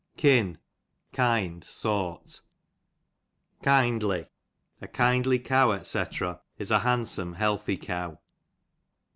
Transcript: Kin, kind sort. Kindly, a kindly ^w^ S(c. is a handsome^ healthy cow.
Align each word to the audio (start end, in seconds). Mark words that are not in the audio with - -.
Kin, 0.17 0.57
kind 1.13 1.63
sort. 1.63 2.41
Kindly, 3.61 4.25
a 4.81 4.87
kindly 4.87 5.37
^w^ 5.39 5.79
S(c. 5.81 6.39
is 6.57 6.71
a 6.71 6.79
handsome^ 6.79 7.35
healthy 7.35 7.77
cow. 7.77 8.17